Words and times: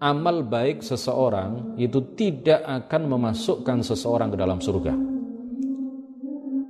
amal 0.00 0.40
baik 0.40 0.80
seseorang 0.80 1.76
itu 1.76 2.00
tidak 2.16 2.64
akan 2.64 3.02
memasukkan 3.04 3.84
seseorang 3.84 4.32
ke 4.32 4.36
dalam 4.40 4.56
surga. 4.56 4.96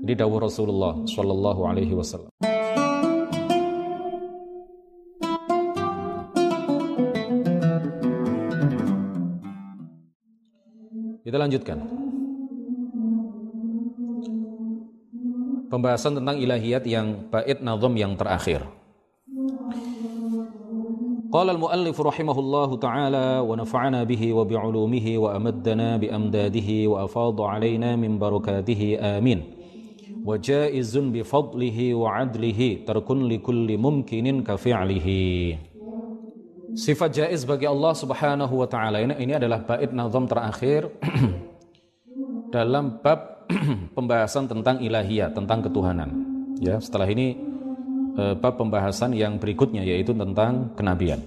Ini 0.03 0.15
dawuh 0.19 0.43
Rasulullah 0.43 0.99
Shallallahu 1.07 1.61
Alaihi 1.63 1.95
Wasallam. 1.95 2.35
Kita 11.23 11.39
lanjutkan. 11.39 11.79
Pembahasan 15.71 16.19
tentang 16.19 16.35
ilahiyat 16.43 16.83
yang 16.83 17.31
bait 17.31 17.63
nazam 17.63 17.95
yang 17.95 18.19
terakhir. 18.19 18.80
قال 21.31 21.51
المؤلف 21.51 22.01
رحمه 22.01 22.39
الله 22.39 22.77
تعالى 22.77 23.27
ونفعنا 23.49 24.05
به 24.05 24.23
وبعلومه 24.33 25.07
وأمدنا 25.19 25.97
بأمداده 25.97 26.71
وأفاض 26.91 27.41
علينا 27.41 27.97
من 27.97 28.19
بركاته 28.19 28.99
آمين 29.01 29.41
وجائز 30.27 30.99
بفضله 30.99 31.95
وعدله 31.95 32.61
ترك 32.87 33.09
لكل 33.11 33.69
ممكن 33.79 34.27
كفعله 34.43 35.09
Sifat 36.71 37.11
jaiz 37.11 37.43
bagi 37.43 37.67
Allah 37.67 37.91
subhanahu 37.99 38.63
wa 38.63 38.69
ta'ala 38.71 39.03
ini, 39.03 39.11
ini 39.19 39.35
adalah 39.35 39.59
bait 39.59 39.91
nazam 39.91 40.31
terakhir 40.31 40.87
dalam 42.55 43.03
bab 43.03 43.51
pembahasan 43.99 44.47
tentang 44.47 44.79
ilahiyah, 44.79 45.35
tentang 45.35 45.67
ketuhanan. 45.67 46.15
Ya, 46.63 46.79
setelah 46.79 47.11
ini 47.11 47.50
Eh, 48.21 48.37
bab 48.37 48.61
pembahasan 48.61 49.17
yang 49.17 49.41
berikutnya 49.41 49.81
yaitu 49.81 50.13
tentang 50.13 50.77
kenabian. 50.77 51.25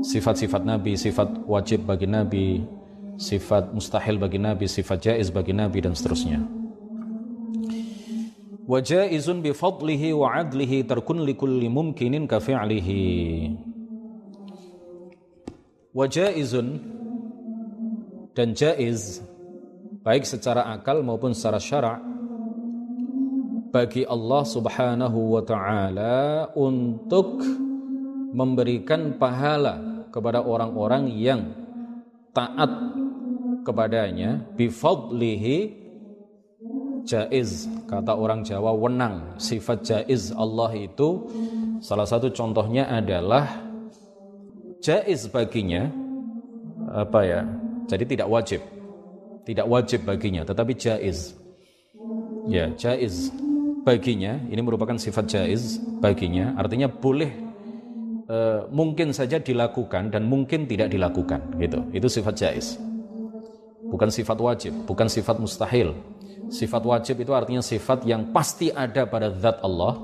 Sifat-sifat 0.00 0.64
nabi, 0.64 0.96
sifat 0.96 1.44
wajib 1.44 1.84
bagi 1.84 2.08
nabi, 2.08 2.64
sifat 3.20 3.68
mustahil 3.76 4.16
bagi 4.16 4.40
nabi, 4.40 4.64
sifat 4.64 5.12
jaiz 5.12 5.28
bagi 5.28 5.52
nabi 5.52 5.84
dan 5.84 5.92
seterusnya. 5.92 6.40
Wa 8.64 8.80
jaizun 8.80 9.44
bi 9.44 9.52
fadlihi 9.52 10.16
wa 10.16 10.32
adlihi 10.40 10.88
tarkun 10.88 11.28
li 11.28 11.36
kulli 11.36 11.68
mumkinin 11.68 12.24
ka 12.24 12.40
fi'lihi. 12.40 13.04
Wa 15.92 16.08
jaizun 16.08 16.80
dan 18.32 18.56
jaiz 18.56 19.20
baik 20.00 20.24
secara 20.24 20.72
akal 20.72 21.04
maupun 21.04 21.36
secara 21.36 21.60
syara' 21.60 22.09
bagi 23.70 24.02
Allah 24.04 24.42
Subhanahu 24.42 25.38
wa 25.38 25.42
taala 25.46 26.50
untuk 26.58 27.38
memberikan 28.34 29.14
pahala 29.18 30.06
kepada 30.10 30.42
orang-orang 30.42 31.10
yang 31.14 31.40
taat 32.34 32.70
kepadanya 33.62 34.42
bifadlihi 34.58 35.80
jaiz. 37.06 37.70
Kata 37.86 38.14
orang 38.14 38.42
Jawa 38.42 38.74
wenang. 38.74 39.38
Sifat 39.38 39.86
jaiz 39.86 40.34
Allah 40.34 40.70
itu 40.74 41.26
salah 41.82 42.06
satu 42.06 42.30
contohnya 42.30 42.90
adalah 42.90 43.46
jaiz 44.82 45.30
baginya 45.30 45.90
apa 46.90 47.20
ya 47.22 47.40
jadi 47.86 48.04
tidak 48.06 48.28
wajib. 48.30 48.60
Tidak 49.46 49.66
wajib 49.66 50.06
baginya 50.06 50.42
tetapi 50.46 50.74
jaiz. 50.74 51.34
Ya 52.50 52.70
jaiz 52.74 53.30
baginya, 53.82 54.38
ini 54.48 54.60
merupakan 54.60 54.96
sifat 54.96 55.24
jaiz 55.28 55.80
baginya, 56.00 56.54
artinya 56.56 56.88
boleh 56.88 57.32
e, 58.28 58.36
mungkin 58.68 59.12
saja 59.16 59.40
dilakukan 59.40 60.12
dan 60.12 60.28
mungkin 60.28 60.68
tidak 60.68 60.92
dilakukan, 60.92 61.56
gitu. 61.60 61.80
Itu 61.90 62.06
sifat 62.08 62.34
jaiz. 62.36 62.76
Bukan 63.90 64.08
sifat 64.12 64.38
wajib, 64.38 64.72
bukan 64.86 65.10
sifat 65.10 65.36
mustahil. 65.42 65.96
Sifat 66.50 66.82
wajib 66.82 67.22
itu 67.22 67.32
artinya 67.34 67.62
sifat 67.62 68.06
yang 68.06 68.30
pasti 68.30 68.70
ada 68.70 69.06
pada 69.06 69.30
zat 69.34 69.58
Allah, 69.62 69.98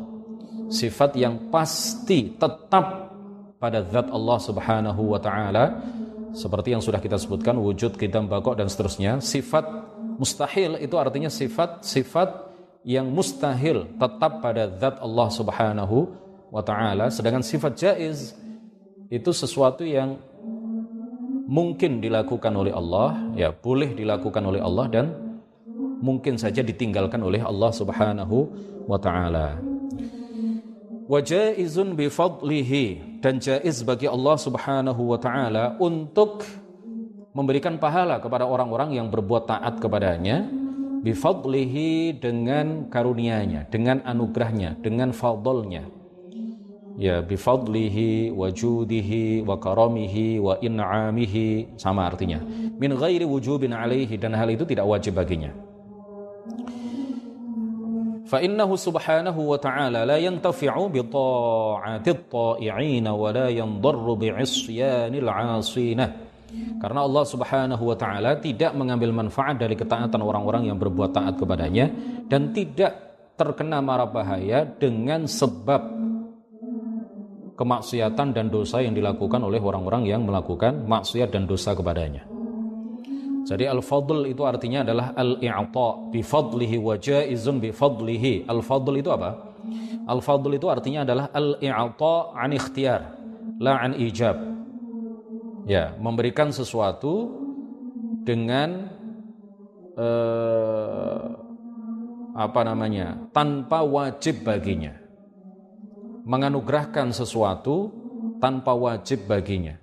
sifat 0.71 1.15
yang 1.19 1.51
pasti 1.51 2.35
tetap 2.35 3.15
pada 3.59 3.83
zat 3.87 4.11
Allah 4.11 4.39
Subhanahu 4.39 5.03
wa 5.15 5.21
taala 5.23 5.81
seperti 6.37 6.77
yang 6.77 6.85
sudah 6.85 7.01
kita 7.01 7.17
sebutkan 7.17 7.57
wujud, 7.57 7.97
kidam, 7.97 8.29
bakok 8.29 8.61
dan 8.61 8.69
seterusnya. 8.69 9.25
Sifat 9.25 9.65
mustahil 10.21 10.77
itu 10.85 10.93
artinya 11.01 11.33
sifat-sifat 11.33 12.46
yang 12.87 13.11
mustahil 13.11 13.91
tetap 13.99 14.39
pada 14.39 14.71
zat 14.79 15.03
Allah 15.03 15.29
Subhanahu 15.35 16.07
wa 16.55 16.63
taala 16.63 17.11
sedangkan 17.11 17.43
sifat 17.43 17.75
jaiz 17.75 18.39
itu 19.11 19.31
sesuatu 19.35 19.83
yang 19.83 20.15
mungkin 21.51 21.99
dilakukan 21.99 22.55
oleh 22.55 22.71
Allah 22.71 23.35
ya 23.35 23.51
boleh 23.51 23.91
dilakukan 23.91 24.39
oleh 24.39 24.63
Allah 24.63 24.87
dan 24.87 25.07
mungkin 25.99 26.39
saja 26.39 26.63
ditinggalkan 26.63 27.19
oleh 27.19 27.43
Allah 27.43 27.75
Subhanahu 27.75 28.37
wa 28.87 28.99
taala. 29.03 29.59
Wa 31.07 31.23
jaizun 31.23 31.95
dan 33.23 33.35
jaiz 33.43 33.83
bagi 33.83 34.07
Allah 34.11 34.37
Subhanahu 34.39 35.03
wa 35.11 35.19
taala 35.19 35.79
untuk 35.83 36.47
memberikan 37.35 37.79
pahala 37.83 38.23
kepada 38.23 38.47
orang-orang 38.47 38.95
yang 38.95 39.11
berbuat 39.11 39.47
taat 39.47 39.79
kepadanya 39.79 40.66
bifadlihi 41.03 42.17
dengan 42.17 42.89
karunianya, 42.89 43.69
dengan 43.69 44.01
anugerahnya, 44.05 44.79
dengan 44.81 45.13
fadlnya. 45.13 45.85
Ya, 46.97 47.21
bifadlihi 47.21 48.33
wa 48.33 48.49
judihi 48.49 49.45
wa 49.45 49.61
karamihi 49.61 50.41
wa 50.41 50.57
in'amihi 50.57 51.77
sama 51.77 52.09
artinya. 52.09 52.41
Min 52.81 52.97
ghairi 52.97 53.29
wujubin 53.29 53.77
alaihi 53.77 54.17
dan 54.17 54.33
hal 54.33 54.49
itu 54.49 54.65
tidak 54.65 54.89
wajib 54.89 55.21
baginya. 55.21 55.53
Fa 58.27 58.43
innahu 58.43 58.75
subhanahu 58.75 59.55
wa 59.55 59.59
ta'ala 59.61 60.03
la 60.03 60.19
yantafi'u 60.19 60.91
bi 60.91 60.99
ta'ati 61.05 62.11
at-ta'i'in 62.11 63.07
wa 63.07 63.29
la 63.31 63.53
yandarru 63.53 64.19
bi 64.19 64.35
'isyanil. 64.35 65.31
Karena 66.77 67.09
Allah 67.09 67.25
Subhanahu 67.25 67.83
wa 67.89 67.97
taala 67.97 68.37
tidak 68.37 68.77
mengambil 68.77 69.11
manfaat 69.13 69.57
dari 69.57 69.73
ketaatan 69.73 70.21
orang-orang 70.21 70.69
yang 70.69 70.77
berbuat 70.77 71.11
taat 71.17 71.41
kepadanya 71.41 71.89
dan 72.29 72.53
tidak 72.53 73.07
terkena 73.37 73.81
mara 73.81 74.05
bahaya 74.09 74.65
dengan 74.65 75.25
sebab 75.25 75.97
kemaksiatan 77.57 78.37
dan 78.37 78.53
dosa 78.53 78.85
yang 78.85 78.93
dilakukan 78.93 79.41
oleh 79.41 79.61
orang-orang 79.61 80.05
yang 80.05 80.25
melakukan 80.25 80.85
maksiat 80.85 81.33
dan 81.33 81.49
dosa 81.49 81.73
kepadanya. 81.73 82.29
Jadi 83.47 83.65
al-fadl 83.65 84.27
itu 84.27 84.43
artinya 84.43 84.83
adalah 84.83 85.15
al-i'ta 85.15 86.11
bi 86.11 86.21
fadlihi 86.21 86.77
wa 86.83 86.99
jaizun 86.99 87.63
bi 87.63 87.71
fadlihi. 87.71 88.45
Al-fadl 88.51 88.93
itu 88.99 89.09
apa? 89.09 89.55
Al-fadl 90.11 90.51
itu 90.53 90.67
artinya 90.67 91.07
adalah 91.07 91.31
al-i'ta 91.31 92.37
an 92.37 92.51
ikhtiyar, 92.53 93.01
la 93.63 93.81
an 93.81 93.95
ijab 93.97 94.56
ya. 95.67 95.93
Memberikan 95.99 96.55
sesuatu 96.55 97.43
dengan 98.23 98.89
eh, 99.99 101.25
apa 102.37 102.61
namanya 102.63 103.31
tanpa 103.35 103.83
wajib 103.83 104.47
baginya. 104.47 104.95
Menganugerahkan 106.27 107.11
sesuatu 107.11 107.91
tanpa 108.39 108.75
wajib 108.75 109.27
baginya. 109.27 109.79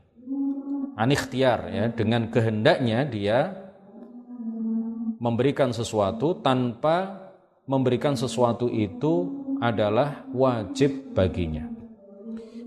Anikhtiar 0.93 1.59
ya 1.73 1.85
dengan 1.89 2.29
kehendaknya 2.29 3.07
dia 3.07 3.39
memberikan 5.17 5.71
sesuatu 5.73 6.37
tanpa 6.43 7.23
memberikan 7.63 8.13
sesuatu 8.13 8.67
itu 8.67 9.31
adalah 9.63 10.27
wajib 10.35 11.15
baginya. 11.15 11.63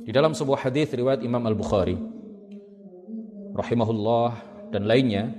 Di 0.03 0.11
dalam 0.11 0.33
sebuah 0.33 0.67
hadis 0.67 0.89
riwayat 0.97 1.21
Imam 1.21 1.45
Al-Bukhari 1.45 2.16
rahimahullah 3.57 4.29
dan 4.71 4.85
lainnya 4.85 5.33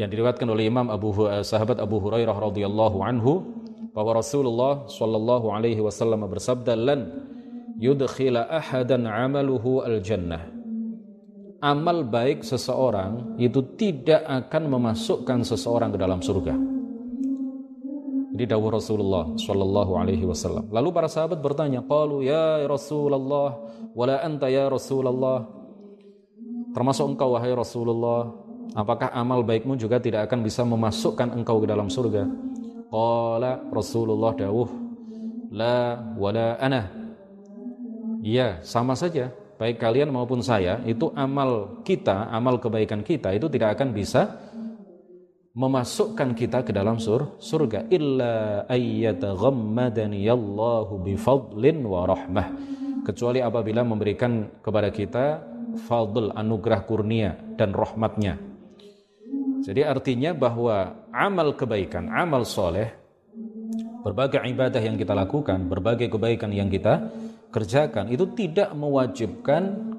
yang 0.00 0.08
diriwayatkan 0.08 0.48
oleh 0.48 0.66
Imam 0.66 0.90
Abu 0.90 1.14
eh, 1.28 1.46
sahabat 1.46 1.78
Abu 1.78 2.02
Hurairah 2.02 2.34
radhiyallahu 2.34 2.98
anhu 3.00 3.32
bahwa 3.92 4.18
Rasulullah 4.18 4.88
sallallahu 4.88 5.52
alaihi 5.52 5.80
wasallam 5.84 6.24
bersabda 6.26 6.74
lan 6.74 7.00
yudkhila 7.76 8.48
ahadan 8.48 9.04
amaluhu 9.04 9.84
al 9.84 10.00
jannah 10.00 10.52
amal 11.62 12.02
baik 12.02 12.42
seseorang 12.42 13.38
itu 13.38 13.62
tidak 13.78 14.26
akan 14.26 14.66
memasukkan 14.66 15.46
seseorang 15.46 15.94
ke 15.94 15.98
dalam 16.02 16.18
surga. 16.18 16.58
Ini 18.32 18.44
dawuh 18.48 18.74
Rasulullah 18.74 19.38
sallallahu 19.38 19.92
alaihi 19.94 20.26
wasallam. 20.26 20.66
Lalu 20.74 20.88
para 20.90 21.06
sahabat 21.06 21.38
bertanya 21.38 21.86
qalu 21.86 22.26
ya 22.26 22.66
Rasulullah 22.66 23.60
wala 23.94 24.18
anta 24.24 24.50
ya 24.50 24.66
Rasulullah 24.66 25.46
Termasuk 26.72 27.12
engkau 27.12 27.36
wahai 27.36 27.52
Rasulullah, 27.52 28.32
apakah 28.72 29.12
amal 29.12 29.44
baikmu 29.44 29.76
juga 29.76 30.00
tidak 30.00 30.28
akan 30.28 30.40
bisa 30.40 30.64
memasukkan 30.64 31.36
engkau 31.36 31.60
ke 31.60 31.66
dalam 31.68 31.92
surga? 31.92 32.24
Qala 32.88 33.60
Rasulullah 33.68 34.32
dawuh, 34.32 34.68
la 35.52 36.00
wala 36.16 36.56
ana. 36.56 36.88
Iya, 38.24 38.64
sama 38.64 38.96
saja. 38.96 39.32
baik 39.52 39.78
kalian 39.78 40.10
maupun 40.10 40.42
saya, 40.42 40.82
itu 40.82 41.14
amal 41.14 41.78
kita, 41.86 42.26
amal 42.34 42.58
kebaikan 42.58 42.98
kita 43.06 43.30
itu 43.30 43.46
tidak 43.46 43.78
akan 43.78 43.94
bisa 43.94 44.42
memasukkan 45.52 46.32
kita 46.32 46.64
ke 46.64 46.72
dalam 46.72 46.96
sur 46.96 47.36
surga 47.36 47.84
illa 47.92 48.64
ayyataghammadani 48.72 50.24
Allahu 50.24 51.04
bifadlin 51.04 51.84
wa 51.84 52.08
rahmah 52.08 52.46
kecuali 53.04 53.44
apabila 53.44 53.84
memberikan 53.84 54.48
kepada 54.64 54.88
kita 54.88 55.44
fadl 55.88 56.32
anugerah 56.34 56.80
kurnia 56.84 57.36
dan 57.56 57.72
rahmatnya 57.72 58.36
jadi 59.62 59.88
artinya 59.88 60.34
bahwa 60.34 61.06
amal 61.14 61.54
kebaikan 61.54 62.10
amal 62.10 62.42
soleh 62.44 62.90
berbagai 64.02 64.42
ibadah 64.42 64.82
yang 64.82 64.98
kita 64.98 65.14
lakukan 65.14 65.70
berbagai 65.70 66.10
kebaikan 66.10 66.50
yang 66.50 66.66
kita 66.68 67.08
kerjakan 67.52 68.08
itu 68.08 68.24
tidak 68.32 68.72
mewajibkan 68.72 69.92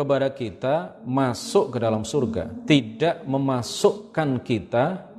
kepada 0.00 0.32
kita 0.32 0.96
masuk 1.04 1.76
ke 1.76 1.78
dalam 1.82 2.08
surga, 2.08 2.48
tidak 2.64 3.20
memasukkan 3.28 4.40
kita 4.40 5.12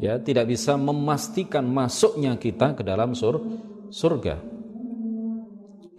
ya, 0.00 0.16
tidak 0.16 0.48
bisa 0.48 0.72
memastikan 0.80 1.68
masuknya 1.68 2.32
kita 2.40 2.72
ke 2.72 2.80
dalam 2.80 3.12
sur 3.12 3.44
surga. 3.92 4.51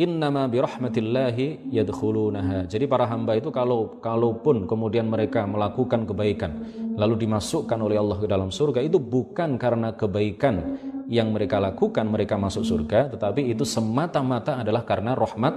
Innama 0.04 0.52
birahmatillahi 0.52 1.72
yadkhulunaha. 1.72 2.68
Jadi 2.68 2.84
para 2.92 3.08
hamba 3.08 3.40
itu 3.40 3.56
kalau 3.56 4.04
kalaupun 4.04 4.68
kemudian 4.68 5.08
mereka 5.08 5.48
melakukan 5.48 6.04
kebaikan 6.04 6.60
lalu 7.00 7.24
dimasukkan 7.24 7.80
oleh 7.80 7.96
Allah 7.96 8.20
ke 8.20 8.28
dalam 8.28 8.52
surga 8.52 8.84
itu 8.84 9.00
bukan 9.00 9.56
karena 9.56 9.96
kebaikan 9.96 10.76
yang 11.08 11.32
mereka 11.32 11.64
lakukan 11.64 12.04
mereka 12.04 12.36
masuk 12.36 12.68
surga 12.68 13.16
tetapi 13.16 13.48
itu 13.48 13.64
semata-mata 13.64 14.60
adalah 14.60 14.84
karena 14.84 15.16
rahmat 15.16 15.56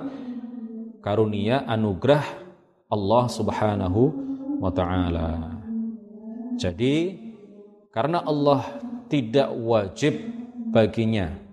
karunia 1.02 1.66
anugerah 1.66 2.22
Allah 2.86 3.24
Subhanahu 3.26 4.00
wa 4.62 4.70
taala. 4.70 5.58
Jadi 6.54 7.18
karena 7.90 8.22
Allah 8.22 8.62
tidak 9.10 9.50
wajib 9.58 10.22
baginya 10.70 11.45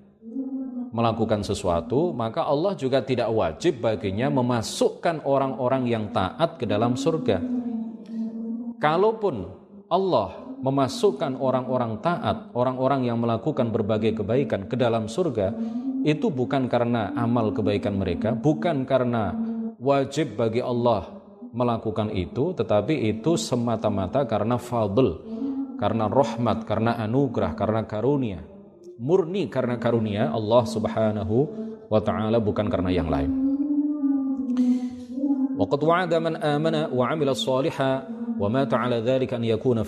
melakukan 0.94 1.42
sesuatu, 1.42 2.13
maka 2.13 2.45
Allah 2.45 2.78
juga 2.78 3.01
tidak 3.01 3.34
wajib 3.34 3.81
baginya 3.81 4.30
memasukkan 4.30 5.25
orang-orang 5.25 5.90
yang 5.90 6.13
taat 6.13 6.62
ke 6.62 6.69
dalam 6.69 6.94
surga. 6.94 7.42
Kalaupun 8.78 9.36
Allah 9.90 10.38
memasukkan 10.62 11.36
orang-orang 11.42 11.98
taat, 12.00 12.54
orang-orang 12.54 13.10
yang 13.10 13.18
melakukan 13.18 13.74
berbagai 13.74 14.22
kebaikan 14.22 14.69
ke 14.69 14.78
dalam 14.78 15.10
surga, 15.10 15.50
itu 16.06 16.30
bukan 16.30 16.69
karena 16.69 17.12
amal 17.18 17.50
kebaikan 17.50 17.98
mereka, 17.98 18.38
bukan 18.38 18.86
karena 18.86 19.34
wajib 19.81 20.38
bagi 20.38 20.62
Allah 20.62 21.24
melakukan 21.54 22.10
itu 22.13 22.54
tetapi 22.57 23.13
itu 23.13 23.38
semata-mata 23.38 24.25
karena 24.25 24.57
fadl 24.57 25.22
karena 25.78 26.10
rahmat 26.10 26.66
karena 26.66 26.98
anugerah 26.98 27.54
karena 27.54 27.86
karunia 27.86 28.42
murni 29.03 29.51
karena 29.51 29.75
karunia 29.75 30.31
Allah 30.31 30.63
Subhanahu 30.63 31.38
wa 31.91 32.00
taala 32.00 32.39
bukan 32.39 32.71
karena 32.71 32.88
yang 32.88 33.11
lain. 33.11 33.31
Waqad 35.59 35.81
wa'ada 35.83 36.17
man 36.23 36.39
amana 36.39 36.88
wa 36.88 37.11
'amila 37.11 37.35
shaliha 37.35 37.91
wa 38.39 38.47
mata 38.47 38.79
'ala 38.79 39.03
dzalika 39.03 39.35
an 39.35 39.44
yakuna. 39.44 39.83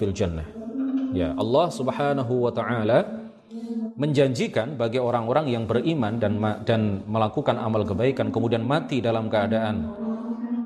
Ya, 1.15 1.31
Allah 1.31 1.67
Subhanahu 1.71 2.43
wa 2.43 2.51
taala 2.51 3.23
menjanjikan 3.95 4.75
bagi 4.75 4.99
orang-orang 4.99 5.47
yang 5.47 5.63
beriman 5.63 6.19
dan 6.19 6.35
dan 6.67 7.07
melakukan 7.07 7.55
amal 7.55 7.87
kebaikan 7.87 8.27
kemudian 8.27 8.67
mati 8.67 8.99
dalam 8.99 9.31
keadaan 9.31 9.95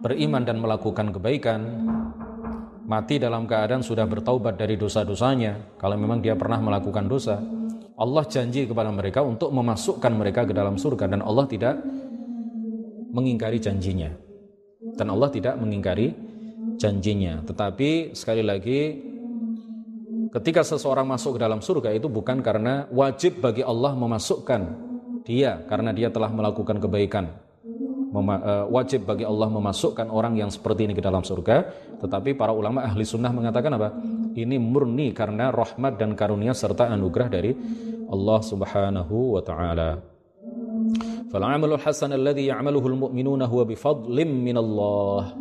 beriman 0.02 0.42
dan 0.42 0.58
melakukan 0.58 1.14
kebaikan 1.14 1.62
mati 2.90 3.22
dalam 3.22 3.46
keadaan 3.46 3.86
sudah 3.86 4.10
bertaubat 4.10 4.58
dari 4.58 4.74
dosa-dosanya 4.74 5.78
kalau 5.78 5.94
memang 6.02 6.26
dia 6.26 6.34
pernah 6.34 6.58
melakukan 6.58 7.06
dosa 7.06 7.38
Allah 8.00 8.24
janji 8.24 8.64
kepada 8.64 8.88
mereka 8.96 9.20
untuk 9.20 9.52
memasukkan 9.52 10.12
mereka 10.16 10.48
ke 10.48 10.56
dalam 10.56 10.80
surga 10.80 11.12
dan 11.12 11.20
Allah 11.20 11.44
tidak 11.52 11.76
mengingkari 13.12 13.60
janjinya. 13.60 14.08
Dan 14.96 15.12
Allah 15.12 15.28
tidak 15.28 15.60
mengingkari 15.60 16.16
janjinya. 16.80 17.44
Tetapi 17.44 18.16
sekali 18.16 18.40
lagi 18.40 18.82
ketika 20.32 20.64
seseorang 20.64 21.12
masuk 21.12 21.36
ke 21.36 21.40
dalam 21.44 21.60
surga 21.60 21.92
itu 21.92 22.08
bukan 22.08 22.40
karena 22.40 22.88
wajib 22.88 23.44
bagi 23.44 23.68
Allah 23.68 23.92
memasukkan 23.92 24.62
dia 25.28 25.60
karena 25.68 25.92
dia 25.92 26.08
telah 26.08 26.32
melakukan 26.32 26.80
kebaikan 26.80 27.28
Eh, 28.10 28.66
wajib 28.74 29.06
bagi 29.06 29.22
Allah 29.22 29.46
memasukkan 29.54 30.10
orang 30.10 30.34
yang 30.34 30.50
seperti 30.50 30.90
ini 30.90 30.98
ke 30.98 31.04
dalam 31.06 31.22
surga 31.22 31.62
tetapi 32.02 32.34
para 32.34 32.50
ulama 32.50 32.82
ahli 32.82 33.06
sunnah 33.06 33.30
mengatakan 33.30 33.78
apa 33.78 33.94
ini 34.34 34.58
murni 34.58 35.14
karena 35.14 35.54
rahmat 35.54 36.02
dan 36.02 36.18
karunia 36.18 36.58
serta 36.58 36.90
anugerah 36.90 37.30
dari 37.30 37.54
Allah 38.10 38.40
Subhanahu 38.42 39.38
wa 39.38 39.42
taala. 39.46 40.02
Fal-amalul 41.30 41.78
hasan 41.78 42.10
alladhi 42.18 42.50
ya'maluhu 42.50 42.90
al-mu'minuna 42.90 43.46
huwa 43.46 43.64
bifadlim 43.70 44.26
min 44.26 44.58
Allah. 44.58 45.38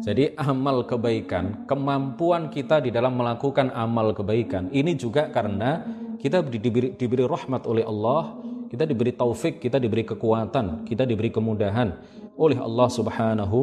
Jadi 0.00 0.32
amal 0.40 0.88
kebaikan, 0.88 1.68
kemampuan 1.68 2.48
kita 2.48 2.80
di 2.80 2.88
dalam 2.88 3.20
melakukan 3.20 3.68
amal 3.76 4.16
kebaikan 4.16 4.72
ini 4.72 4.96
juga 4.96 5.28
karena 5.28 5.84
kita 6.16 6.40
diberi, 6.40 6.96
diberi 6.96 7.28
rahmat 7.28 7.68
oleh 7.68 7.84
Allah, 7.84 8.40
kita 8.72 8.88
diberi 8.88 9.12
taufik, 9.12 9.60
kita 9.60 9.76
diberi 9.76 10.08
kekuatan, 10.08 10.88
kita 10.88 11.04
diberi 11.04 11.28
kemudahan 11.28 11.92
oleh 12.40 12.56
Allah 12.56 12.88
Subhanahu 12.88 13.58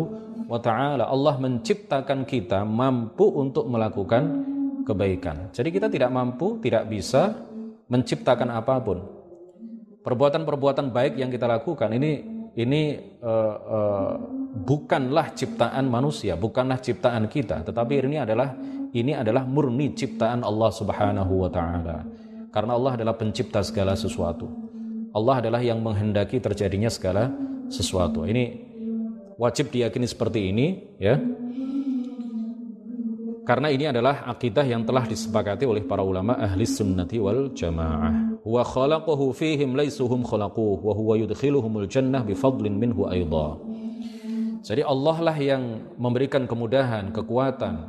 wa 0.46 0.60
taala. 0.62 1.10
Allah 1.10 1.42
menciptakan 1.42 2.28
kita 2.30 2.62
mampu 2.62 3.26
untuk 3.26 3.66
melakukan 3.66 4.46
kebaikan. 4.86 5.50
Jadi 5.50 5.70
kita 5.74 5.88
tidak 5.90 6.14
mampu, 6.14 6.62
tidak 6.62 6.86
bisa 6.86 7.34
menciptakan 7.90 8.50
apa 8.54 8.76
pun. 8.82 9.00
Perbuatan-perbuatan 10.06 10.94
baik 10.94 11.18
yang 11.18 11.34
kita 11.34 11.50
lakukan 11.50 11.90
ini 11.98 12.22
ini 12.56 12.96
uh, 13.20 13.56
uh, 13.58 14.14
bukanlah 14.64 15.36
ciptaan 15.36 15.90
manusia, 15.92 16.40
bukanlah 16.40 16.80
ciptaan 16.80 17.28
kita, 17.28 17.68
tetapi 17.68 18.06
ini 18.06 18.22
adalah 18.22 18.56
ini 18.96 19.12
adalah 19.12 19.44
murni 19.44 19.92
ciptaan 19.92 20.46
Allah 20.46 20.72
Subhanahu 20.72 21.34
wa 21.44 21.50
taala. 21.52 22.08
Karena 22.54 22.80
Allah 22.80 22.96
adalah 22.96 23.16
pencipta 23.20 23.60
segala 23.60 24.00
sesuatu. 24.00 24.48
Allah 25.12 25.44
adalah 25.44 25.60
yang 25.60 25.84
menghendaki 25.84 26.40
terjadinya 26.40 26.88
segala 26.88 27.28
sesuatu. 27.68 28.24
Ini 28.24 28.44
wajib 29.36 29.76
diyakini 29.76 30.08
seperti 30.08 30.56
ini 30.56 30.96
ya. 30.96 31.20
Karena 33.46 33.70
ini 33.70 33.86
adalah 33.86 34.26
akidah 34.26 34.66
yang 34.66 34.82
telah 34.82 35.06
disepakati 35.06 35.70
oleh 35.70 35.86
para 35.86 36.02
ulama 36.02 36.34
ahli 36.34 36.66
sunnati 36.66 37.22
wal 37.22 37.54
jamaah. 37.54 38.42
Wa 38.42 38.66
khalaqahu 38.66 39.38
fihim 39.38 39.78
laisuhum 39.78 40.26
khalaquh 40.26 40.82
wa 40.82 40.94
huwa 40.98 41.14
yudkhiluhumul 41.14 41.86
jannah 41.86 42.26
bifadlin 42.26 42.74
minhu 42.74 43.06
aidha. 43.06 43.62
Jadi 44.66 44.82
Allah 44.82 45.18
lah 45.22 45.38
yang 45.38 45.94
memberikan 45.94 46.50
kemudahan, 46.50 47.14
kekuatan 47.14 47.86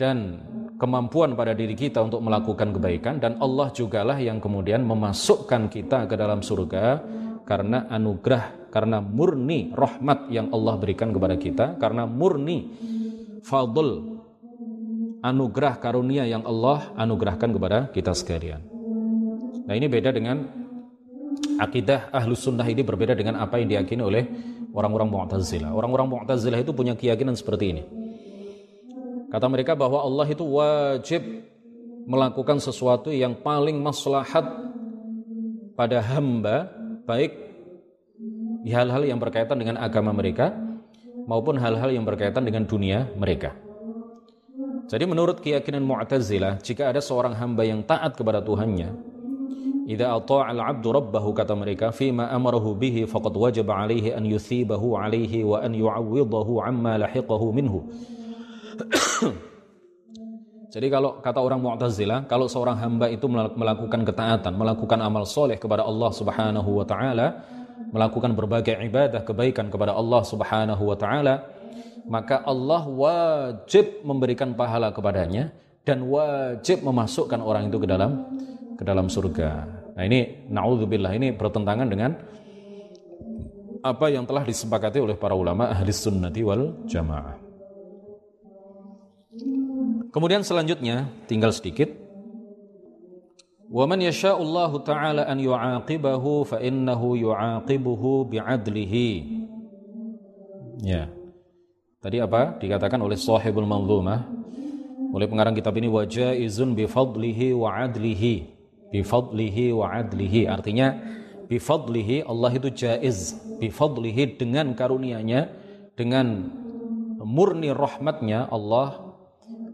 dan 0.00 0.40
kemampuan 0.80 1.36
pada 1.36 1.52
diri 1.52 1.76
kita 1.76 2.00
untuk 2.00 2.24
melakukan 2.24 2.72
kebaikan 2.72 3.20
dan 3.20 3.36
Allah 3.44 3.68
jugalah 3.76 4.16
yang 4.16 4.40
kemudian 4.40 4.80
memasukkan 4.88 5.68
kita 5.68 6.08
ke 6.08 6.16
dalam 6.16 6.40
surga 6.40 7.04
karena 7.44 7.84
anugerah, 7.92 8.72
karena 8.72 9.04
murni 9.04 9.68
rahmat 9.76 10.32
yang 10.32 10.48
Allah 10.48 10.80
berikan 10.80 11.12
kepada 11.12 11.36
kita, 11.36 11.66
karena 11.76 12.08
murni 12.08 12.72
fadl 13.44 14.09
anugerah 15.20 15.76
karunia 15.80 16.24
yang 16.24 16.44
Allah 16.44 16.92
anugerahkan 16.96 17.50
kepada 17.52 17.78
kita 17.92 18.12
sekalian. 18.16 18.60
Nah 19.68 19.74
ini 19.76 19.86
beda 19.86 20.10
dengan 20.10 20.44
akidah 21.60 22.10
ahlus 22.10 22.44
sunnah 22.44 22.66
ini 22.66 22.80
berbeda 22.80 23.14
dengan 23.14 23.38
apa 23.38 23.60
yang 23.60 23.68
diyakini 23.68 24.02
oleh 24.02 24.24
orang-orang 24.72 25.08
Mu'tazilah. 25.12 25.70
Orang-orang 25.70 26.08
Mu'tazilah 26.08 26.58
itu 26.58 26.72
punya 26.72 26.96
keyakinan 26.96 27.36
seperti 27.36 27.64
ini 27.76 27.82
Kata 29.30 29.46
mereka 29.46 29.78
bahwa 29.78 30.02
Allah 30.02 30.26
itu 30.26 30.42
wajib 30.42 31.22
melakukan 32.10 32.58
sesuatu 32.58 33.14
yang 33.14 33.38
paling 33.38 33.78
maslahat 33.78 34.42
pada 35.78 36.02
hamba, 36.02 36.66
baik 37.06 37.38
di 38.66 38.74
hal-hal 38.74 39.06
yang 39.06 39.22
berkaitan 39.22 39.54
dengan 39.54 39.78
agama 39.78 40.10
mereka 40.10 40.50
maupun 41.30 41.54
hal-hal 41.62 41.94
yang 41.94 42.02
berkaitan 42.02 42.42
dengan 42.42 42.66
dunia 42.66 43.06
mereka. 43.14 43.54
Jadi 44.90 45.06
menurut 45.06 45.38
keyakinan 45.38 45.86
Mu'tazilah, 45.86 46.58
jika 46.66 46.90
ada 46.90 46.98
seorang 46.98 47.38
hamba 47.38 47.62
yang 47.62 47.86
taat 47.86 48.18
kepada 48.18 48.42
Tuhannya, 48.42 48.90
idza 49.86 50.10
ata'a 50.10 50.50
al-'abdu 50.50 50.90
rabbahu 50.90 51.30
kata 51.30 51.54
mereka, 51.54 51.94
fima 51.94 52.26
amarahu 52.26 52.74
bihi 52.74 53.06
faqad 53.06 53.30
wajaba 53.30 53.86
'alaihi 53.86 54.10
an 54.10 54.26
yuthibahu 54.26 54.98
'alaihi 54.98 55.46
wa 55.46 55.62
an 55.62 55.78
yu'awwidahu 55.78 56.58
'amma 56.58 57.06
lahiqahu 57.06 57.54
minhu. 57.54 57.86
Jadi 60.74 60.86
kalau 60.90 61.22
kata 61.22 61.38
orang 61.38 61.62
Mu'tazilah, 61.62 62.26
kalau 62.26 62.50
seorang 62.50 62.74
hamba 62.82 63.06
itu 63.14 63.30
melakukan 63.30 64.02
ketaatan, 64.02 64.58
melakukan 64.58 64.98
amal 65.06 65.22
soleh 65.22 65.54
kepada 65.54 65.86
Allah 65.86 66.10
Subhanahu 66.10 66.82
wa 66.82 66.86
taala, 66.86 67.46
melakukan 67.94 68.34
berbagai 68.34 68.74
ibadah 68.74 69.22
kebaikan 69.22 69.70
kepada 69.70 69.94
Allah 69.94 70.22
Subhanahu 70.26 70.82
wa 70.82 70.98
taala, 70.98 71.59
maka 72.05 72.41
Allah 72.45 72.83
wajib 72.85 74.05
memberikan 74.05 74.53
pahala 74.53 74.93
kepadanya 74.93 75.53
dan 75.85 76.05
wajib 76.05 76.81
memasukkan 76.81 77.41
orang 77.41 77.69
itu 77.69 77.77
ke 77.81 77.87
dalam 77.89 78.25
ke 78.75 78.83
dalam 78.83 79.07
surga. 79.07 79.49
Nah, 79.95 80.03
ini 80.03 80.49
naudzubillah 80.51 81.13
ini 81.15 81.31
bertentangan 81.31 81.87
dengan 81.87 82.11
apa 83.85 84.05
yang 84.09 84.25
telah 84.25 84.43
disepakati 84.43 84.97
oleh 84.97 85.15
para 85.15 85.37
ulama 85.37 85.69
ahli 85.71 85.93
sunnati 85.93 86.41
wal 86.41 86.83
jamaah. 86.89 87.37
Kemudian 90.09 90.41
selanjutnya 90.41 91.11
tinggal 91.27 91.51
sedikit 91.51 92.05
ومن 93.65 93.97
يشاء 93.97 94.37
الله 94.41 94.71
تعالى 94.85 95.21
أن 95.25 95.41
يعاقبه 95.41 96.23
فإنه 96.43 97.01
يعاقبه 97.17 98.03
بعدله 98.29 98.95
ya 100.85 101.07
tadi 102.00 102.18
apa? 102.18 102.56
Dikatakan 102.58 103.00
oleh 103.00 103.16
sahibul 103.20 103.68
manzumah 103.68 104.40
oleh 105.10 105.26
pengarang 105.26 105.58
kitab 105.58 105.74
ini 105.74 105.90
wajaizun 105.90 106.78
bifadlihi 106.78 107.50
wa 107.50 107.74
adlihi. 107.82 108.46
Bifadlihi 108.94 109.74
wa 109.74 109.90
adlihi. 109.90 110.46
Artinya 110.46 110.94
bifadlihi 111.50 112.22
Allah 112.30 112.50
itu 112.54 112.70
jaiz. 112.70 113.34
Bifadlihi 113.58 114.38
dengan 114.38 114.70
karunia-Nya 114.78 115.50
dengan 115.98 116.46
murni 117.18 117.74
rahmatnya 117.74 118.46
Allah 118.54 119.10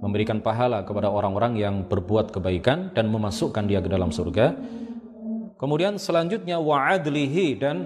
memberikan 0.00 0.40
pahala 0.40 0.84
kepada 0.88 1.12
orang-orang 1.12 1.56
yang 1.60 1.74
berbuat 1.84 2.32
kebaikan 2.32 2.96
dan 2.96 3.12
memasukkan 3.12 3.64
dia 3.68 3.84
ke 3.84 3.92
dalam 3.92 4.08
surga. 4.08 4.56
Kemudian 5.56 5.96
selanjutnya 5.96 6.60
wa'adlihi 6.60 7.46
dan 7.60 7.76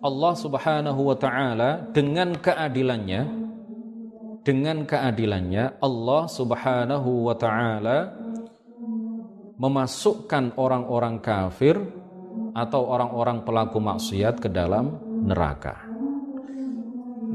Allah 0.00 0.32
Subhanahu 0.36 1.12
wa 1.12 1.16
taala 1.16 1.88
dengan 1.92 2.32
keadilannya 2.36 3.47
dengan 4.48 4.88
keadilannya 4.88 5.76
Allah 5.84 6.24
Subhanahu 6.24 7.28
wa 7.28 7.36
taala 7.36 8.16
memasukkan 9.60 10.56
orang-orang 10.56 11.20
kafir 11.20 11.76
atau 12.56 12.88
orang-orang 12.88 13.44
pelaku 13.44 13.76
maksiat 13.76 14.40
ke 14.40 14.48
dalam 14.48 14.96
neraka. 15.28 15.76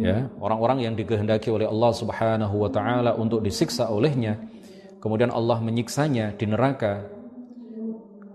Ya 0.02 0.26
orang-orang 0.42 0.90
yang 0.90 0.98
dikehendaki 0.98 1.54
oleh 1.54 1.70
Allah 1.70 1.94
Subhanahu 1.94 2.66
wa 2.66 2.70
taala 2.74 3.14
untuk 3.14 3.46
disiksa 3.46 3.94
olehnya 3.94 4.42
kemudian 4.98 5.30
Allah 5.30 5.62
menyiksanya 5.62 6.34
di 6.34 6.50
neraka 6.50 7.06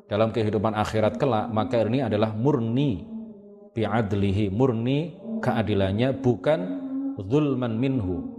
dalam 0.06 0.30
kehidupan 0.30 0.78
akhirat 0.78 1.18
kelak 1.18 1.50
maka 1.50 1.82
ini 1.82 2.06
adalah 2.06 2.30
murni 2.30 3.02
bi'adlihi 3.74 4.54
murni 4.54 5.18
keadilannya 5.42 6.14
bukan 6.22 6.60
zulman 7.26 7.74
minhu 7.74 8.37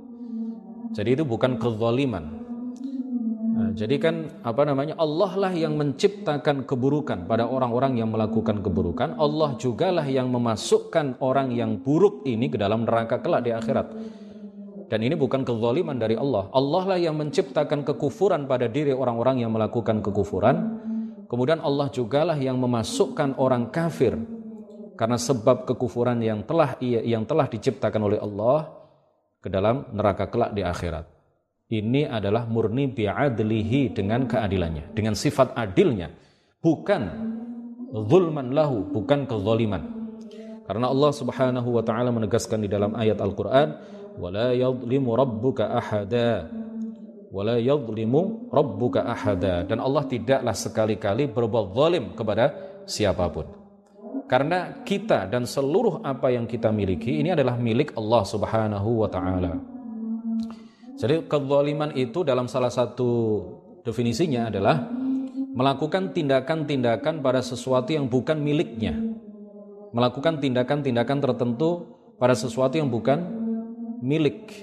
jadi 0.93 1.19
itu 1.19 1.23
bukan 1.25 1.59
kezaliman 1.61 2.39
Nah, 3.59 3.75
jadi 3.75 3.99
kan 3.99 4.15
apa 4.39 4.63
namanya 4.63 4.95
Allah 4.95 5.35
lah 5.35 5.51
yang 5.51 5.75
menciptakan 5.75 6.63
keburukan 6.63 7.27
pada 7.27 7.43
orang-orang 7.43 7.99
yang 7.99 8.07
melakukan 8.07 8.63
keburukan. 8.63 9.19
Allah 9.19 9.59
jugalah 9.59 10.07
yang 10.07 10.31
memasukkan 10.31 11.19
orang 11.19 11.51
yang 11.51 11.75
buruk 11.75 12.23
ini 12.23 12.47
ke 12.47 12.55
dalam 12.55 12.87
neraka 12.87 13.19
kelak 13.19 13.43
di 13.43 13.51
akhirat. 13.51 13.91
Dan 14.87 15.03
ini 15.03 15.19
bukan 15.19 15.43
kezaliman 15.43 15.99
dari 15.99 16.15
Allah. 16.15 16.47
Allah 16.55 16.95
lah 16.95 16.99
yang 17.03 17.19
menciptakan 17.19 17.83
kekufuran 17.83 18.47
pada 18.47 18.71
diri 18.71 18.95
orang-orang 18.95 19.43
yang 19.43 19.51
melakukan 19.51 19.99
kekufuran. 19.99 20.79
Kemudian 21.27 21.59
Allah 21.59 21.91
jugalah 21.91 22.39
yang 22.39 22.55
memasukkan 22.63 23.35
orang 23.35 23.75
kafir 23.75 24.15
karena 24.95 25.19
sebab 25.19 25.67
kekufuran 25.67 26.23
yang 26.23 26.47
telah 26.47 26.79
yang 26.81 27.27
telah 27.27 27.51
diciptakan 27.51 28.07
oleh 28.07 28.19
Allah 28.23 28.78
ke 29.39 29.47
dalam 29.47 29.87
neraka 29.95 30.27
kelak 30.27 30.51
di 30.53 30.61
akhirat 30.61 31.19
ini 31.69 32.09
adalah 32.09 32.49
murni 32.49 32.89
bi'adlihi 32.89 33.93
dengan 33.93 34.25
keadilannya, 34.25 34.89
dengan 34.97 35.13
sifat 35.13 35.53
adilnya, 35.53 36.09
bukan 36.65 37.01
zulman 37.93 38.49
lahu, 38.57 38.89
bukan 38.89 39.29
kezaliman. 39.29 39.85
Karena 40.65 40.89
Allah 40.89 41.11
Subhanahu 41.13 41.69
wa 41.77 41.83
taala 41.85 42.09
menegaskan 42.09 42.65
di 42.65 42.69
dalam 42.69 42.97
ayat 42.97 43.21
Al-Qur'an, 43.21 43.77
"Wala 44.17 44.53
yadhlimu 44.53 45.13
rabbuka 45.13 45.69
ahada." 45.69 46.49
Wala 47.29 47.61
yadhlimu 47.61 48.49
rabbuka 48.49 49.05
ahada. 49.05 49.61
Dan 49.61 49.77
Allah 49.77 50.01
tidaklah 50.09 50.57
sekali-kali 50.57 51.29
berbuat 51.29 51.77
zalim 51.77 52.17
kepada 52.17 52.57
siapa 52.89 53.29
pun. 53.29 53.58
Karena 54.29 54.85
kita 54.85 55.25
dan 55.25 55.49
seluruh 55.49 56.05
apa 56.05 56.29
yang 56.29 56.45
kita 56.45 56.69
miliki 56.69 57.17
ini 57.17 57.33
adalah 57.33 57.57
milik 57.57 57.97
Allah 57.97 58.21
Subhanahu 58.21 59.01
wa 59.01 59.09
taala. 59.09 59.57
Jadi 61.01 61.25
kezaliman 61.25 61.97
itu 61.97 62.21
dalam 62.21 62.45
salah 62.45 62.69
satu 62.69 63.41
definisinya 63.81 64.53
adalah 64.53 64.85
melakukan 65.57 66.13
tindakan-tindakan 66.13 67.25
pada 67.25 67.41
sesuatu 67.41 67.89
yang 67.89 68.05
bukan 68.05 68.37
miliknya. 68.37 68.93
Melakukan 69.97 70.37
tindakan-tindakan 70.37 71.17
tertentu 71.25 71.97
pada 72.21 72.37
sesuatu 72.37 72.77
yang 72.77 72.93
bukan 72.93 73.25
milik 74.05 74.53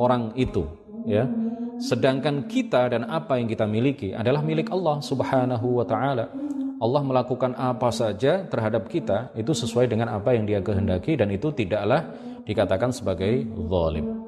orang 0.00 0.32
itu, 0.40 0.64
ya. 1.04 1.28
Sedangkan 1.76 2.48
kita 2.48 2.88
dan 2.88 3.04
apa 3.12 3.36
yang 3.36 3.44
kita 3.44 3.68
miliki 3.68 4.16
adalah 4.16 4.40
milik 4.40 4.72
Allah 4.72 5.04
Subhanahu 5.04 5.76
wa 5.76 5.84
taala. 5.84 6.32
Allah 6.80 7.04
melakukan 7.04 7.52
apa 7.60 7.92
saja 7.92 8.48
terhadap 8.48 8.88
kita 8.88 9.28
itu 9.36 9.52
sesuai 9.52 9.84
dengan 9.84 10.16
apa 10.16 10.32
yang 10.32 10.48
Dia 10.48 10.64
kehendaki 10.64 11.12
dan 11.12 11.28
itu 11.28 11.52
tidaklah 11.52 12.08
dikatakan 12.48 12.88
sebagai 12.88 13.44
zalim. 13.68 14.24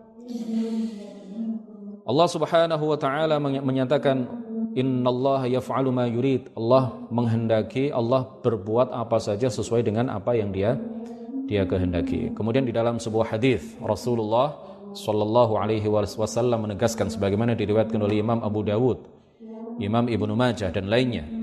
Allah 2.04 2.28
Subhanahu 2.28 2.84
wa 2.92 2.98
taala 3.00 3.40
menyatakan 3.40 4.28
innallaha 4.76 5.48
yaf'alu 5.48 5.96
ma 5.96 6.04
yurid. 6.04 6.52
Allah 6.52 6.92
menghendaki, 7.08 7.88
Allah 7.88 8.28
berbuat 8.44 8.92
apa 8.92 9.16
saja 9.16 9.48
sesuai 9.48 9.80
dengan 9.80 10.12
apa 10.12 10.36
yang 10.36 10.52
dia 10.52 10.76
dia 11.48 11.64
kehendaki. 11.64 12.36
Kemudian 12.36 12.68
di 12.68 12.72
dalam 12.76 13.00
sebuah 13.00 13.32
hadis 13.32 13.64
Rasulullah 13.80 14.52
sallallahu 14.92 15.56
alaihi 15.56 15.88
wasallam 15.88 16.68
menegaskan 16.68 17.08
sebagaimana 17.08 17.56
diriwayatkan 17.56 17.96
oleh 17.96 18.20
Imam 18.20 18.44
Abu 18.44 18.60
Dawud, 18.60 19.08
Imam 19.80 20.04
Ibnu 20.04 20.36
Majah 20.36 20.68
dan 20.68 20.92
lainnya 20.92 21.41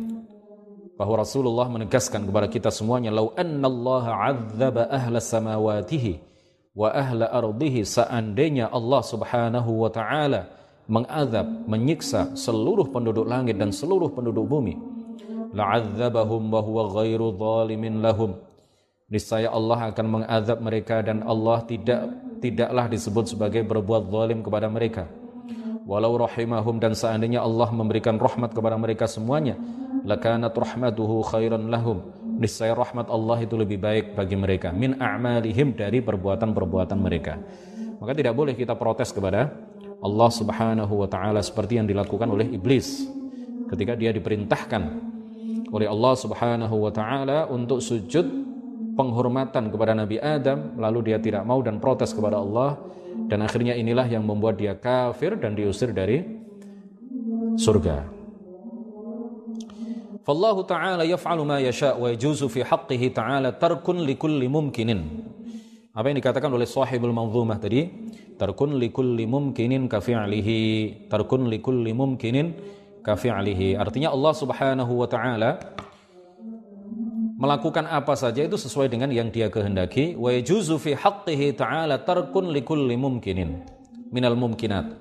bahwa 0.99 1.23
Rasulullah 1.23 1.71
menegaskan 1.71 2.27
kepada 2.27 2.51
kita 2.51 2.67
semuanya 2.75 3.07
lau 3.07 3.31
annallaha 3.39 4.11
'adzaba 4.19 4.91
ahla 4.91 5.23
samawatihi 5.23 6.19
wa 6.75 6.91
ahla 6.91 7.31
ardihi 7.31 7.87
seandainya 7.87 8.67
Allah 8.67 8.99
Subhanahu 8.99 9.79
wa 9.79 9.87
taala 9.87 10.59
mengadab, 10.89 11.45
menyiksa 11.69 12.33
seluruh 12.33 12.89
penduduk 12.89 13.23
langit 13.23 13.55
dan 13.55 13.69
seluruh 13.69 14.09
penduduk 14.09 14.43
bumi. 14.49 14.75
La'adzabahum 15.53 16.49
wa 16.49 16.61
huwa 16.65 16.89
ghairu 16.99 17.31
zalimin 17.37 18.01
lahum. 18.01 18.35
Niscaya 19.09 19.53
Allah 19.53 19.93
akan 19.93 20.05
mengadab 20.05 20.57
mereka 20.61 21.01
dan 21.05 21.25
Allah 21.25 21.61
tidak 21.65 22.09
tidaklah 22.41 22.85
disebut 22.89 23.25
sebagai 23.33 23.61
berbuat 23.65 24.09
zalim 24.09 24.41
kepada 24.41 24.69
mereka. 24.69 25.05
Walau 25.89 26.21
rahimahum 26.21 26.77
dan 26.77 26.93
seandainya 26.93 27.41
Allah 27.41 27.69
memberikan 27.73 28.21
rahmat 28.21 28.53
kepada 28.53 28.77
mereka 28.77 29.09
semuanya 29.09 29.57
lakanat 30.03 30.53
rahmatuhu 30.55 31.23
khairan 31.27 31.67
lahum 31.67 32.03
niscaya 32.39 32.71
rahmat 32.71 33.11
Allah 33.11 33.43
itu 33.43 33.55
lebih 33.59 33.77
baik 33.77 34.15
bagi 34.15 34.39
mereka 34.39 34.71
min 34.71 34.95
a'malihim 34.95 35.75
dari 35.75 35.99
perbuatan-perbuatan 35.99 36.97
mereka. 36.97 37.35
Maka 37.99 38.15
tidak 38.15 38.31
boleh 38.31 38.55
kita 38.55 38.79
protes 38.79 39.11
kepada 39.11 39.51
Allah 39.99 40.29
Subhanahu 40.31 41.03
wa 41.03 41.07
taala 41.11 41.43
seperti 41.43 41.83
yang 41.83 41.87
dilakukan 41.87 42.31
oleh 42.31 42.47
iblis 42.55 43.03
ketika 43.67 43.99
dia 43.99 44.15
diperintahkan 44.15 44.81
oleh 45.69 45.87
Allah 45.91 46.13
Subhanahu 46.15 46.75
wa 46.87 46.91
taala 46.95 47.51
untuk 47.51 47.83
sujud 47.83 48.25
penghormatan 48.95 49.67
kepada 49.67 49.91
Nabi 49.91 50.17
Adam 50.19 50.79
lalu 50.79 51.11
dia 51.11 51.19
tidak 51.19 51.43
mau 51.43 51.59
dan 51.59 51.83
protes 51.83 52.15
kepada 52.15 52.39
Allah 52.39 52.79
dan 53.27 53.43
akhirnya 53.43 53.75
inilah 53.75 54.07
yang 54.07 54.23
membuat 54.23 54.55
dia 54.55 54.73
kafir 54.79 55.35
dan 55.35 55.53
diusir 55.53 55.91
dari 55.91 56.23
surga. 57.59 58.18
Fallahu 60.29 60.61
ta'ala 60.61 61.09
yaf'alu 61.09 61.41
ma 61.41 61.57
yasha' 61.57 61.97
wa 61.97 62.13
yajuzu 62.13 62.53
fi 62.53 62.61
haqqihi 62.61 63.17
ta'ala 63.17 63.49
tarkun 63.57 64.05
likulli 64.05 64.45
mumkinin. 64.45 65.25
Apa 65.89 66.05
yang 66.05 66.21
dikatakan 66.21 66.53
oleh 66.53 66.69
sahibul 66.69 67.09
manzumah 67.09 67.57
tadi? 67.57 67.89
Tarkun 68.37 68.77
likulli 68.77 69.25
mumkinin 69.25 69.89
ka 69.89 69.97
fi'lihi. 69.97 71.09
Tarkun 71.09 71.49
likulli 71.49 71.97
mumkinin 71.97 72.53
ka 73.01 73.17
fi'lihi. 73.17 73.73
Artinya 73.73 74.13
Allah 74.13 74.33
Subhanahu 74.37 75.01
wa 75.01 75.09
taala 75.09 75.57
melakukan 77.41 77.89
apa 77.89 78.13
saja 78.13 78.45
itu 78.45 78.53
sesuai 78.53 78.85
dengan 78.85 79.09
yang 79.09 79.33
dia 79.33 79.49
kehendaki 79.49 80.13
wa 80.13 80.29
yajuzu 80.29 80.77
fi 80.77 80.93
haqqihi 80.93 81.57
ta'ala 81.57 82.05
tarkun 82.05 82.53
likulli 82.53 82.93
mumkinin 82.93 83.65
minal 84.13 84.37
mumkinat. 84.37 84.93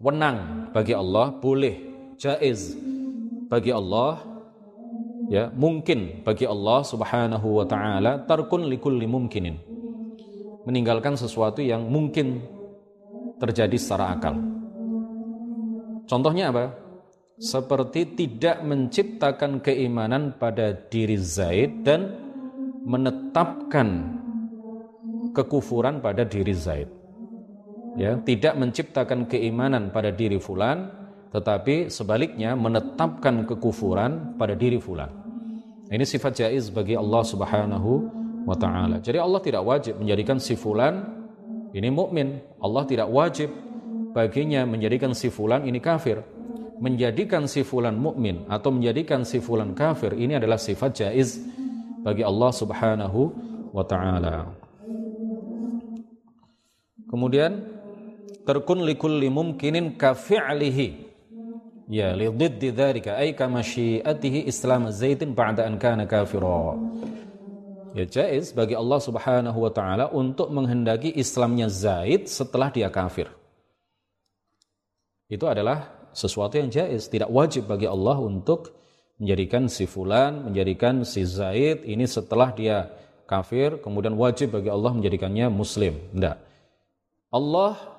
Wenang 0.00 0.72
bagi 0.72 0.96
Allah 0.96 1.36
boleh 1.36 1.84
jaiz 2.16 2.95
bagi 3.46 3.70
Allah 3.70 4.22
ya 5.30 5.50
mungkin 5.54 6.22
bagi 6.22 6.46
Allah 6.46 6.82
Subhanahu 6.82 7.62
wa 7.62 7.66
taala 7.66 8.22
tarkun 8.26 8.66
likulli 8.66 9.06
mumkinin. 9.06 9.58
Meninggalkan 10.66 11.14
sesuatu 11.14 11.62
yang 11.62 11.86
mungkin 11.86 12.42
terjadi 13.38 13.78
secara 13.78 14.18
akal. 14.18 14.34
Contohnya 16.10 16.50
apa? 16.50 16.74
Seperti 17.38 18.16
tidak 18.18 18.66
menciptakan 18.66 19.62
keimanan 19.62 20.34
pada 20.34 20.74
diri 20.74 21.14
Zaid 21.20 21.86
dan 21.86 22.18
menetapkan 22.82 24.18
kekufuran 25.36 26.00
pada 26.00 26.24
diri 26.24 26.54
Zaid. 26.56 26.88
Ya, 27.94 28.16
tidak 28.24 28.56
menciptakan 28.56 29.28
keimanan 29.28 29.92
pada 29.92 30.12
diri 30.12 30.40
fulan, 30.40 30.88
tetapi 31.36 31.92
sebaliknya 31.92 32.56
menetapkan 32.56 33.44
kekufuran 33.44 34.40
pada 34.40 34.56
diri 34.56 34.80
fulan. 34.80 35.12
Ini 35.92 36.00
sifat 36.08 36.40
jaiz 36.40 36.72
bagi 36.72 36.96
Allah 36.96 37.20
Subhanahu 37.20 37.90
wa 38.48 38.56
taala. 38.56 39.04
Jadi 39.04 39.20
Allah 39.20 39.40
tidak 39.44 39.62
wajib 39.68 40.00
menjadikan 40.00 40.40
si 40.40 40.56
fulan 40.56 41.04
ini 41.76 41.92
mukmin. 41.92 42.40
Allah 42.56 42.88
tidak 42.88 43.12
wajib 43.12 43.52
baginya 44.16 44.64
menjadikan 44.64 45.12
si 45.12 45.28
fulan 45.28 45.68
ini 45.68 45.76
kafir 45.76 46.24
menjadikan 46.76 47.48
si 47.48 47.64
fulan 47.64 47.96
mukmin 47.96 48.44
atau 48.52 48.68
menjadikan 48.68 49.24
si 49.24 49.40
fulan 49.40 49.72
kafir 49.72 50.12
ini 50.12 50.36
adalah 50.36 50.60
sifat 50.60 51.04
jaiz 51.04 51.40
bagi 52.04 52.20
Allah 52.20 52.52
Subhanahu 52.52 53.20
wa 53.72 53.84
taala. 53.84 54.52
Kemudian 57.06 57.64
terkun 58.44 58.82
likulli 58.84 59.30
mumkinin 59.32 59.96
ka 59.96 60.12
fi'lihi. 60.12 61.05
Ya, 61.86 62.10
li 62.18 62.26
dzalika 62.26 63.14
ay 63.14 63.38
ka 63.38 63.46
masyiatihi 63.46 64.50
Islam 64.50 64.90
Zaidin 64.90 65.38
ba'da 65.38 65.62
an 65.70 65.78
kana 65.78 66.02
kafira. 66.10 66.74
Ya 67.94 68.04
jaiz 68.04 68.50
bagi 68.52 68.74
Allah 68.74 69.00
Subhanahu 69.00 69.56
wa 69.56 69.72
taala 69.72 70.10
untuk 70.10 70.52
menghendaki 70.52 71.14
Islamnya 71.14 71.70
Zaid 71.70 72.26
setelah 72.28 72.68
dia 72.74 72.90
kafir. 72.90 73.30
Itu 75.30 75.46
adalah 75.46 76.10
sesuatu 76.12 76.58
yang 76.60 76.68
jais, 76.68 77.08
tidak 77.08 77.32
wajib 77.32 77.70
bagi 77.70 77.88
Allah 77.88 78.18
untuk 78.18 78.76
menjadikan 79.16 79.70
si 79.70 79.88
fulan, 79.88 80.44
menjadikan 80.44 81.08
si 81.08 81.24
Zaid 81.24 81.88
ini 81.88 82.04
setelah 82.04 82.52
dia 82.52 82.90
kafir, 83.30 83.80
kemudian 83.80 84.12
wajib 84.18 84.52
bagi 84.58 84.68
Allah 84.68 84.92
menjadikannya 84.92 85.48
muslim. 85.48 85.96
Tidak. 86.12 86.36
Allah 87.32 87.95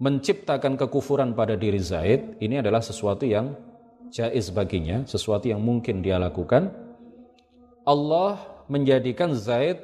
menciptakan 0.00 0.80
kekufuran 0.80 1.36
pada 1.36 1.54
diri 1.60 1.76
Zaid, 1.76 2.40
ini 2.40 2.58
adalah 2.58 2.80
sesuatu 2.80 3.28
yang 3.28 3.52
jais 4.08 4.48
baginya, 4.50 5.04
sesuatu 5.04 5.46
yang 5.46 5.60
mungkin 5.60 6.00
dia 6.00 6.16
lakukan. 6.16 6.72
Allah 7.84 8.40
menjadikan 8.66 9.36
Zaid 9.36 9.78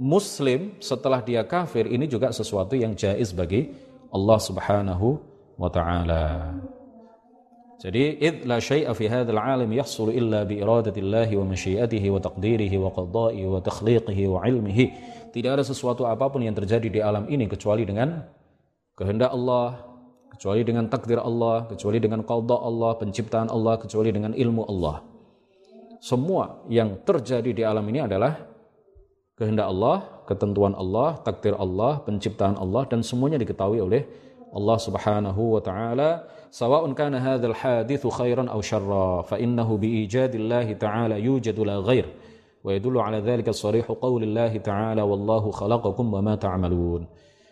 muslim 0.00 0.80
setelah 0.80 1.20
dia 1.20 1.44
kafir, 1.44 1.84
ini 1.84 2.08
juga 2.08 2.32
sesuatu 2.32 2.72
yang 2.72 2.96
jais 2.96 3.30
bagi 3.36 3.70
Allah 4.08 4.38
Subhanahu 4.40 5.20
wa 5.60 5.68
taala. 5.68 6.56
Jadi 7.80 8.20
id 8.20 8.44
la 8.44 8.60
syai'a 8.60 8.92
fi 8.92 9.08
hadzal 9.08 9.40
alam 9.40 9.72
illa 9.72 10.44
bi 10.44 10.60
iradatillahi 10.60 11.32
wa 11.40 11.44
masyiatihi 11.48 12.12
wa 12.12 12.20
taqdirihi 12.20 12.76
wa 12.76 12.92
qada'ihi 12.92 13.48
wa 13.48 13.60
takhliqihi 13.60 14.28
wa 14.28 14.44
ilmihi. 14.44 14.84
Tidak 15.30 15.50
ada 15.50 15.62
sesuatu 15.62 16.06
apa 16.10 16.26
pun 16.26 16.42
yang 16.42 16.54
terjadi 16.58 16.88
di 16.90 16.98
alam 16.98 17.30
ini 17.30 17.46
kecuali 17.46 17.86
dengan 17.86 18.26
kehendak 18.98 19.30
Allah, 19.30 19.78
kecuali 20.34 20.66
dengan 20.66 20.90
takdir 20.90 21.22
Allah, 21.22 21.70
kecuali 21.70 22.02
dengan 22.02 22.26
qada 22.26 22.58
Allah, 22.58 22.98
penciptaan 22.98 23.46
Allah, 23.46 23.78
kecuali 23.78 24.10
dengan 24.10 24.34
ilmu 24.34 24.62
Allah. 24.66 25.06
Semua 26.02 26.66
yang 26.66 26.98
terjadi 27.06 27.50
di 27.54 27.62
alam 27.62 27.86
ini 27.86 28.02
adalah 28.02 28.42
kehendak 29.38 29.70
Allah, 29.70 30.26
ketentuan 30.26 30.74
Allah, 30.74 31.22
takdir 31.22 31.54
Allah, 31.54 32.02
penciptaan 32.02 32.58
Allah 32.58 32.82
dan 32.90 33.06
semuanya 33.06 33.38
diketahui 33.38 33.78
oleh 33.78 34.02
Allah 34.50 34.78
Subhanahu 34.82 35.42
wa 35.58 35.60
taala 35.62 36.26
sawa'un 36.50 36.90
kana 36.98 37.22
hadzal 37.22 37.54
hadithu 37.54 38.10
khairan 38.10 38.50
aw 38.50 38.58
syarra 38.58 39.22
fa 39.22 39.38
innahu 39.38 39.78
bi 39.78 40.10
ta'ala 40.10 41.14
yujadu 41.22 41.62
la 41.62 41.78
ghair 41.78 42.10
yadullu 42.68 43.00
ala 43.00 43.24
dhalika 43.24 43.56
sharihu 43.56 43.96
qaulillahi 43.96 44.60
ta'ala 44.60 45.00
wallahu 45.08 45.48
khalaqakum 45.48 46.12
wa 46.12 46.20
ma 46.20 46.34
ta'malun 46.36 47.08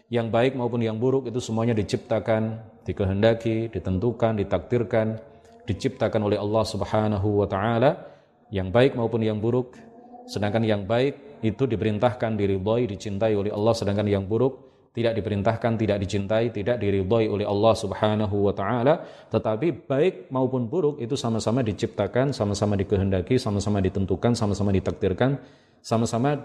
yang 0.08 0.32
baik 0.32 0.56
maupun 0.56 0.80
yang 0.80 0.96
buruk 0.96 1.28
itu 1.28 1.36
semuanya 1.36 1.76
diciptakan, 1.76 2.64
dikehendaki, 2.88 3.68
ditentukan, 3.68 4.40
ditakdirkan, 4.40 5.20
diciptakan 5.68 6.20
oleh 6.24 6.40
Allah 6.40 6.64
Subhanahu 6.64 7.44
wa 7.44 7.46
taala, 7.48 8.08
yang 8.48 8.72
baik 8.72 8.96
maupun 8.96 9.20
yang 9.20 9.36
buruk. 9.36 9.76
Sedangkan 10.24 10.64
yang 10.64 10.88
baik 10.88 11.40
itu 11.44 11.68
diperintahkan 11.68 12.40
diridhoi 12.40 12.88
dicintai 12.88 13.36
oleh 13.36 13.52
Allah 13.52 13.72
sedangkan 13.76 14.08
yang 14.08 14.24
buruk 14.26 14.67
tidak 14.98 15.14
diperintahkan 15.14 15.78
tidak 15.78 15.98
dicintai 16.02 16.50
tidak 16.50 16.82
diridhoi 16.82 17.30
oleh 17.30 17.46
Allah 17.46 17.74
Subhanahu 17.78 18.50
wa 18.50 18.54
taala. 18.54 19.06
Tetapi 19.30 19.86
baik 19.86 20.14
maupun 20.34 20.66
buruk 20.66 20.98
itu 20.98 21.14
sama-sama 21.14 21.62
diciptakan 21.62 22.34
sama-sama 22.34 22.74
dikehendaki 22.74 23.38
sama-sama 23.38 23.78
ditentukan 23.78 24.34
sama-sama 24.34 24.74
ditakdirkan 24.74 25.38
sama-sama 25.78 26.42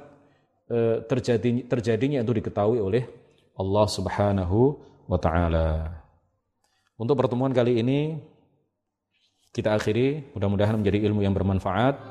e, 0.69 1.01
terjadi 1.09 1.65
terjadinya 1.65 2.21
itu 2.21 2.33
diketahui 2.37 2.77
oleh 2.77 3.03
Allah 3.57 3.85
Subhanahu 3.89 4.77
wa 5.09 5.17
taala. 5.17 5.97
Untuk 6.93 7.17
pertemuan 7.17 7.49
kali 7.49 7.81
ini 7.81 8.21
kita 9.53 9.77
akhiri. 9.77 10.33
Mudah-mudahan 10.33 10.77
menjadi 10.77 11.05
ilmu 11.09 11.21
yang 11.21 11.33
bermanfaat 11.33 12.09